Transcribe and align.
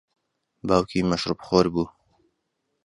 باوکی 0.67 0.99
مەشروبخۆر 1.09 1.65
بوو. 1.73 1.85